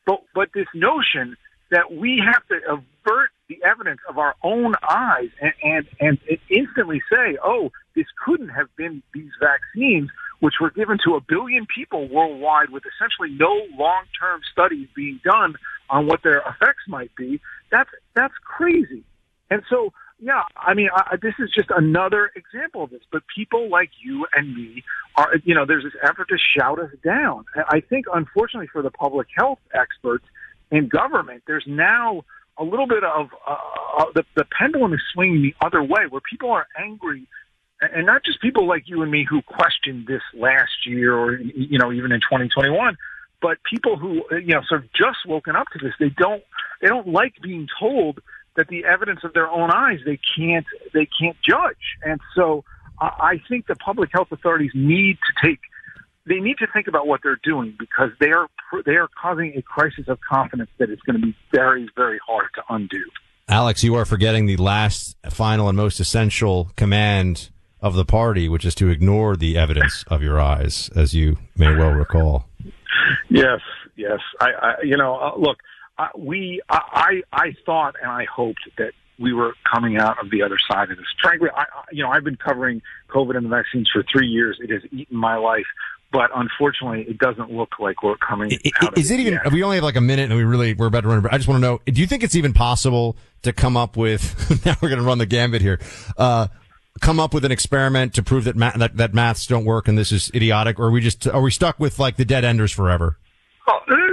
[0.06, 1.36] But, but this notion
[1.72, 7.02] that we have to avert the evidence of our own eyes and, and, and instantly
[7.12, 10.10] say, oh, this couldn't have been these vaccines,
[10.40, 15.56] which were given to a billion people worldwide with essentially no long-term studies being done
[15.90, 17.42] on what their effects might be.
[17.72, 19.04] That's, that's crazy.
[19.50, 23.02] And so, yeah, I mean, I, this is just another example of this.
[23.12, 24.84] But people like you and me
[25.16, 27.46] are, you know, there's this effort to shout us down.
[27.70, 30.26] I think, unfortunately, for the public health experts
[30.72, 32.24] in government, there's now
[32.58, 33.56] a little bit of uh,
[34.00, 37.28] uh, the, the pendulum is swinging the other way, where people are angry,
[37.82, 41.78] and not just people like you and me who questioned this last year or you
[41.78, 42.98] know even in 2021,
[43.40, 45.94] but people who you know sort of just woken up to this.
[46.00, 46.44] They don't
[46.82, 48.20] they don't like being told
[48.58, 52.64] that the evidence of their own eyes they can't they can't judge, and so
[53.00, 55.60] I think the public health authorities need to take
[56.28, 58.48] they need to think about what they're doing because they are
[58.86, 62.48] they are causing a crisis of confidence that is going to be very very hard
[62.56, 63.04] to undo.
[63.50, 67.50] Alex, you are forgetting the last, final, and most essential command
[67.80, 71.74] of the party, which is to ignore the evidence of your eyes, as you may
[71.74, 72.50] well recall.
[73.30, 73.62] Yes,
[73.96, 74.20] yes.
[74.42, 75.60] I, I you know, uh, look,
[75.98, 80.44] I, we, I, I thought and I hoped that we were coming out of the
[80.44, 81.06] other side of this.
[81.22, 84.60] Frankly, I, you know, I've been covering COVID and the vaccines for three years.
[84.62, 85.66] It has eaten my life
[86.12, 88.58] but unfortunately, it doesn't look like we're coming.
[88.82, 89.34] Out is it, even?
[89.34, 89.52] Yet.
[89.52, 91.26] We only have like a minute, and we really we're about to run.
[91.30, 94.62] I just want to know: Do you think it's even possible to come up with?
[94.66, 95.80] now we're going to run the gambit here.
[96.18, 96.48] Uh,
[97.02, 99.98] come up with an experiment to prove that, ma- that that maths don't work and
[99.98, 102.72] this is idiotic, or are we just are we stuck with like the dead enders
[102.72, 103.18] forever?
[103.68, 104.07] There's plenty of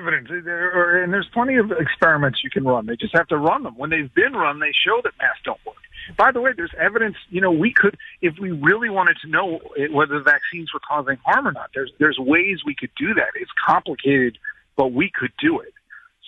[0.00, 2.86] evidence, there, and there's plenty of experiments you can run.
[2.86, 3.76] They just have to run them.
[3.76, 5.76] When they've been run, they show that math don't work.
[6.16, 7.16] By the way, there's evidence.
[7.28, 9.60] You know, we could, if we really wanted to know
[9.92, 11.70] whether the vaccines were causing harm or not.
[11.74, 13.32] There's there's ways we could do that.
[13.34, 14.38] It's complicated,
[14.76, 15.74] but we could do it.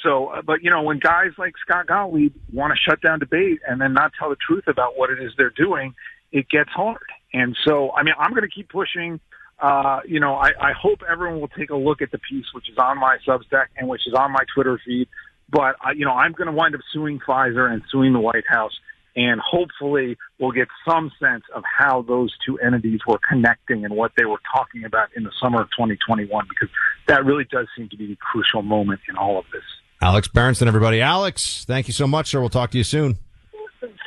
[0.02, 3.60] So, uh, but you know, when guys like Scott Gottlieb want to shut down debate
[3.66, 5.94] and then not tell the truth about what it is they're doing,
[6.32, 6.98] it gets hard.
[7.32, 9.20] And so, I mean, I'm going to keep pushing.
[9.62, 12.68] Uh, you know, I, I hope everyone will take a look at the piece, which
[12.68, 15.08] is on my Substack and which is on my Twitter feed.
[15.48, 18.46] But uh, you know, I'm going to wind up suing Pfizer and suing the White
[18.46, 18.72] House
[19.16, 24.12] and hopefully we'll get some sense of how those two entities were connecting and what
[24.16, 26.68] they were talking about in the summer of 2021 because
[27.06, 29.62] that really does seem to be the crucial moment in all of this.
[30.00, 31.00] Alex Berenson, everybody.
[31.00, 32.40] Alex, thank you so much, sir.
[32.40, 33.18] We'll talk to you soon.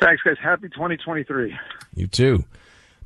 [0.00, 0.36] Thanks, guys.
[0.42, 1.56] Happy 2023.
[1.94, 2.44] You too.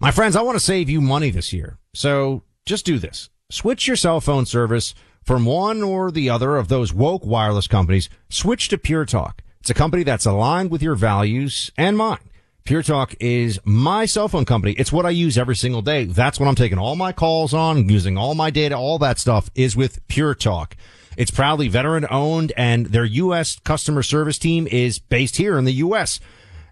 [0.00, 1.76] My friends, I want to save you money this year.
[1.94, 3.30] So just do this.
[3.50, 8.08] Switch your cell phone service from one or the other of those woke wireless companies.
[8.28, 9.42] Switch to Pure Talk.
[9.60, 12.30] It's a company that's aligned with your values and mine.
[12.64, 14.72] Pure Talk is my cell phone company.
[14.74, 16.04] It's what I use every single day.
[16.04, 19.50] That's what I'm taking all my calls on, using all my data, all that stuff
[19.54, 20.76] is with Pure Talk.
[21.16, 23.58] It's proudly veteran owned and their U.S.
[23.64, 26.20] customer service team is based here in the U.S.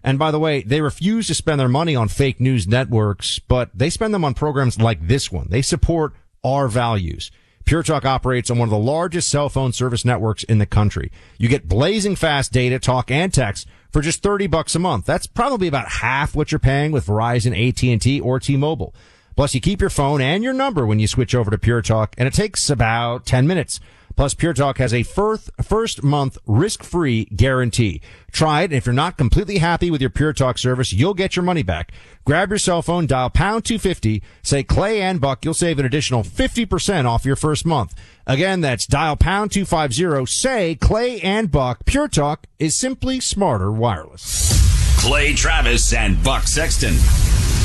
[0.03, 3.69] And by the way, they refuse to spend their money on fake news networks, but
[3.73, 5.47] they spend them on programs like this one.
[5.49, 7.31] They support our values.
[7.65, 11.11] Pure Talk operates on one of the largest cell phone service networks in the country.
[11.37, 15.05] You get blazing fast data, talk, and text for just 30 bucks a month.
[15.05, 18.95] That's probably about half what you're paying with Verizon, AT&T, or T-Mobile.
[19.35, 22.15] Plus, you keep your phone and your number when you switch over to Pure Talk,
[22.17, 23.79] and it takes about 10 minutes.
[24.19, 28.01] Plus, Pure Talk has a first, first month risk-free guarantee.
[28.33, 28.65] Try it.
[28.65, 31.63] And if you're not completely happy with your Pure Talk service, you'll get your money
[31.63, 31.93] back.
[32.25, 35.45] Grab your cell phone, dial pound 250, say Clay and Buck.
[35.45, 37.95] You'll save an additional 50% off your first month.
[38.27, 41.85] Again, that's dial pound 250, say Clay and Buck.
[41.85, 44.99] Pure Talk is simply smarter wireless.
[44.99, 46.95] Clay Travis and Buck Sexton.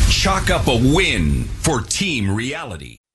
[0.08, 2.98] Chalk up a win for Team Reality.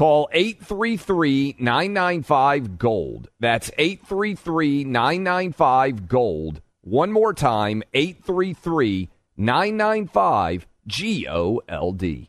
[0.00, 3.28] Call 833 995 Gold.
[3.38, 6.62] That's 833 995 Gold.
[6.80, 12.28] One more time, 833 995 GOLD.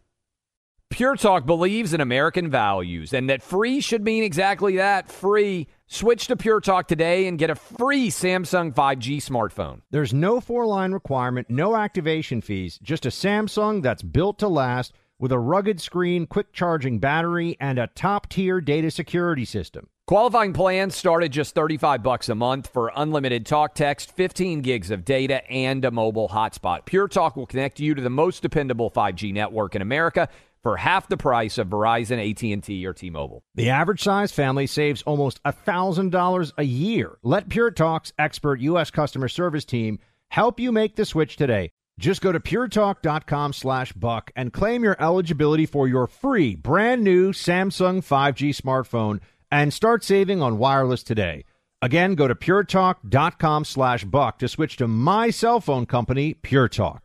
[0.89, 5.69] Pure Talk believes in American values and that free should mean exactly that free.
[5.87, 9.79] Switch to Pure Talk today and get a free Samsung 5G smartphone.
[9.91, 14.91] There's no four line requirement, no activation fees, just a Samsung that's built to last
[15.21, 19.87] with a rugged screen, quick charging battery, and a top tier data security system.
[20.07, 24.91] Qualifying plans start at just 35 bucks a month for unlimited talk text, 15 gigs
[24.91, 26.85] of data, and a mobile hotspot.
[26.85, 30.27] Pure Talk will connect you to the most dependable 5G network in America
[30.63, 33.43] for half the price of Verizon, AT&T, or T-Mobile.
[33.55, 37.17] The average size family saves almost $1,000 a year.
[37.23, 38.91] Let Pure Talk's expert U.S.
[38.91, 39.99] customer service team
[40.29, 41.71] help you make the switch today.
[42.01, 47.31] Just go to puretalk.com slash buck and claim your eligibility for your free brand new
[47.31, 49.19] Samsung 5G smartphone
[49.51, 51.45] and start saving on wireless today.
[51.79, 57.03] Again, go to puretalk.com slash buck to switch to my cell phone company, Pure Talk.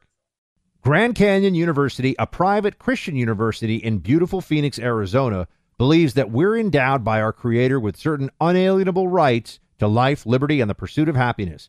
[0.80, 7.05] Grand Canyon University, a private Christian university in beautiful Phoenix, Arizona, believes that we're endowed
[7.05, 11.68] by our Creator with certain unalienable rights to life, liberty, and the pursuit of happiness.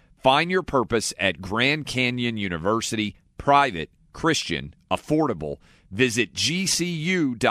[0.23, 5.57] Find your purpose at Grand Canyon University, private, Christian, affordable.
[5.89, 7.43] Visit gcu.edu.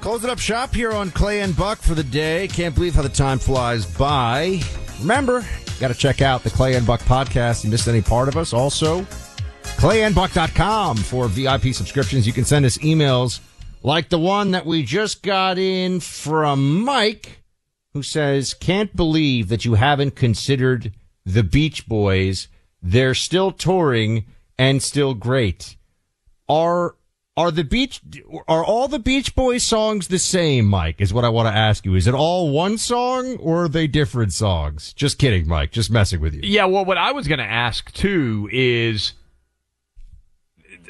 [0.00, 2.46] Closing up shop here on Clay and Buck for the day.
[2.48, 4.60] Can't believe how the time flies by.
[5.00, 5.44] Remember,
[5.80, 7.64] got to check out the Clay and Buck podcast.
[7.64, 8.52] You missed any part of us?
[8.52, 9.00] Also,
[9.62, 12.26] clayandbuck.com for VIP subscriptions.
[12.26, 13.40] You can send us emails
[13.82, 17.37] like the one that we just got in from Mike,
[17.98, 20.92] who says, Can't believe that you haven't considered
[21.26, 22.46] the Beach Boys.
[22.80, 24.26] They're still touring
[24.56, 25.76] and still great.
[26.48, 26.94] Are
[27.36, 28.00] are the beach
[28.46, 31.00] are all the Beach Boys songs the same, Mike?
[31.00, 31.96] Is what I want to ask you.
[31.96, 34.92] Is it all one song or are they different songs?
[34.92, 35.72] Just kidding, Mike.
[35.72, 36.42] Just messing with you.
[36.44, 39.12] Yeah, well what I was going to ask too is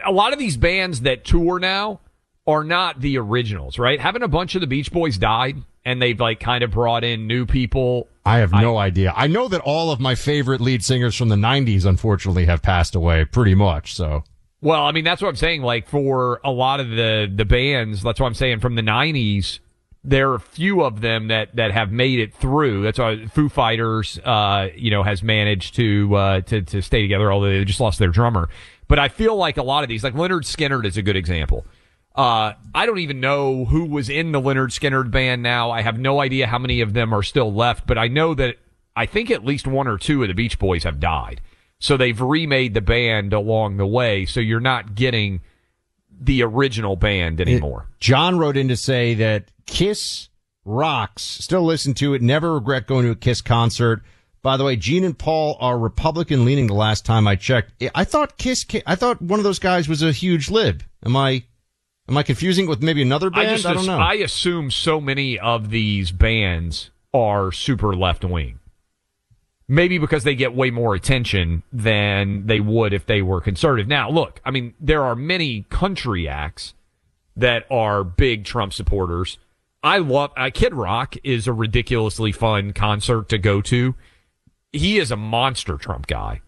[0.05, 2.01] a lot of these bands that tour now
[2.47, 3.99] are not the originals, right?
[3.99, 7.27] Haven't a bunch of the Beach Boys died and they've like kind of brought in
[7.27, 8.09] new people?
[8.25, 9.13] I have no I, idea.
[9.17, 12.95] I know that all of my favorite lead singers from the 90s unfortunately have passed
[12.95, 14.25] away pretty much, so
[14.61, 15.63] well, I mean, that's what I'm saying.
[15.63, 19.61] Like for a lot of the the bands, that's what I'm saying from the '90s.
[20.05, 22.83] There are a few of them that that have made it through.
[22.83, 27.33] That's why Foo Fighters, uh, you know, has managed to uh, to to stay together.
[27.33, 28.49] Although they just lost their drummer,
[28.89, 31.65] but I feel like a lot of these, like Lynyrd Skynyrd, is a good example.
[32.19, 35.71] Uh, I don't even know who was in the Lynyrd Skynyrd band now.
[35.71, 38.57] I have no idea how many of them are still left, but I know that
[38.97, 41.41] I think at least one or two of the Beach Boys have died.
[41.79, 44.27] So they've remade the band along the way.
[44.27, 45.43] So you're not getting
[46.21, 47.87] the original band anymore.
[48.01, 50.29] John wrote in to say that Kiss
[50.65, 51.23] rocks.
[51.23, 52.23] Still listen to it.
[52.23, 54.03] Never regret going to a Kiss concert.
[54.43, 57.81] By the way, Gene and Paul are Republican leaning the last time I checked.
[57.95, 60.83] I thought Kiss, I thought one of those guys was a huge lib.
[61.05, 61.45] Am I,
[62.09, 63.49] am I confusing it with maybe another band?
[63.49, 63.99] I, just, I don't know.
[63.99, 68.59] I assume so many of these bands are super left wing.
[69.71, 73.87] Maybe because they get way more attention than they would if they were conservative.
[73.87, 76.73] Now, look, I mean, there are many country acts
[77.37, 79.37] that are big Trump supporters.
[79.83, 83.95] I love uh, Kid Rock is a ridiculously fun concert to go to.
[84.73, 86.41] He is a monster Trump guy,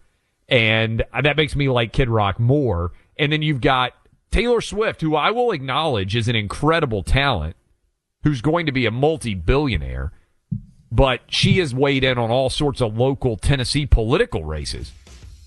[0.49, 2.91] and that makes me like Kid Rock more.
[3.17, 3.93] And then you've got
[4.31, 7.55] Taylor Swift, who I will acknowledge is an incredible talent,
[8.23, 10.11] who's going to be a multi-billionaire
[10.91, 14.91] but she has weighed in on all sorts of local Tennessee political races,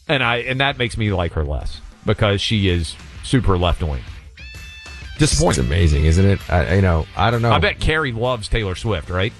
[0.08, 4.02] and I and that makes me like her less because she is super left wing.
[5.18, 5.64] Disappointing.
[5.64, 6.50] It's amazing, isn't it?
[6.50, 7.52] I, you know, I don't know.
[7.52, 9.32] I bet Carrie loves Taylor Swift, right?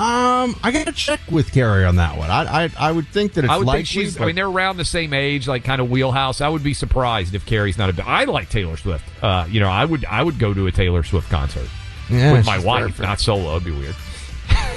[0.00, 2.30] Um, I got to check with Carrie on that one.
[2.30, 3.80] I I, I would think that it's I would likely.
[3.80, 4.16] think she's.
[4.16, 6.40] but- I mean, they're around the same age, like kind of wheelhouse.
[6.40, 8.06] I would be surprised if Carrie's not a.
[8.06, 9.04] I like Taylor Swift.
[9.22, 10.04] Uh, you know, I would.
[10.06, 11.68] I would go to a Taylor Swift concert
[12.08, 13.00] Yeah, with my wife, perfect.
[13.00, 13.50] not solo.
[13.56, 13.94] It'd be weird.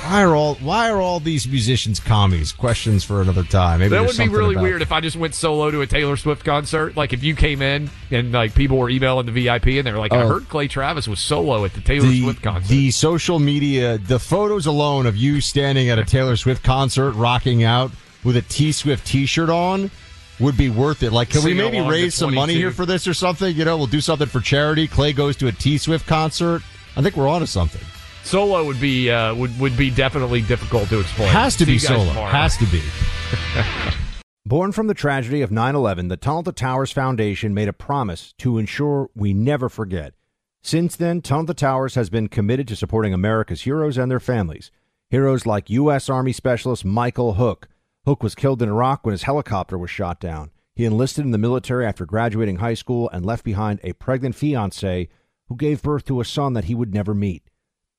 [0.03, 2.51] Why are all Why are all these musicians commies?
[2.51, 3.79] Questions for another time.
[3.79, 6.43] Maybe that would be really weird if I just went solo to a Taylor Swift
[6.43, 6.95] concert.
[6.97, 9.97] Like if you came in and like people were emailing the VIP and they were
[9.99, 10.27] like, "I Oh.
[10.27, 14.19] heard Clay Travis was solo at the Taylor the, Swift concert." the social media, the
[14.19, 17.91] photos alone of you standing at a Taylor Swift concert, rocking out
[18.23, 19.91] with a T Swift T-shirt on,
[20.39, 21.11] would be worth it.
[21.13, 23.55] Like, can we maybe raise some money here for this or something?
[23.55, 24.87] You know, we'll do something for charity.
[24.87, 26.61] Clay goes to a T Swift concert.
[26.95, 27.81] I think we're onto something.
[28.23, 31.29] Solo would be uh, would would be definitely difficult to explain.
[31.29, 32.05] Has to See be solo.
[32.07, 32.31] tomorrow.
[32.31, 32.81] Has to be.
[34.45, 38.33] Born from the tragedy of 9 11, the Tunnel to Towers Foundation made a promise
[38.39, 40.13] to ensure we never forget.
[40.61, 44.71] Since then, Tunnel to Towers has been committed to supporting America's heroes and their families.
[45.09, 46.09] Heroes like U.S.
[46.09, 47.67] Army Specialist Michael Hook.
[48.05, 50.51] Hook was killed in Iraq when his helicopter was shot down.
[50.75, 55.09] He enlisted in the military after graduating high school and left behind a pregnant fiancee
[55.47, 57.43] who gave birth to a son that he would never meet.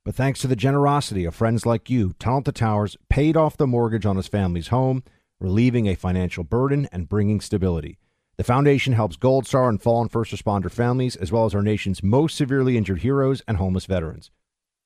[0.04, 3.66] But thanks to the generosity of friends like you, Tunnel to Towers paid off the
[3.66, 5.02] mortgage on his family's home,
[5.40, 7.96] relieving a financial burden and bringing stability.
[8.36, 12.02] The foundation helps Gold Star and fallen first responder families, as well as our nation's
[12.02, 14.30] most severely injured heroes and homeless veterans.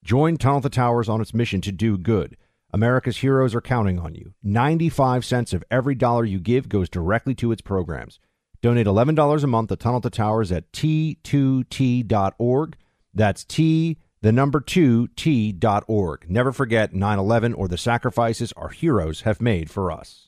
[0.04, 2.36] Join Tunnel to Towers on its mission to do good.
[2.72, 4.34] America's heroes are counting on you.
[4.44, 8.20] 95 cents of every dollar you give goes directly to its programs.
[8.62, 12.76] Donate $11 a month to Tunnel to Towers at t2t.org.
[13.14, 16.28] That's T, the number 2, T.org.
[16.28, 20.27] Never forget 9 11 or the sacrifices our heroes have made for us.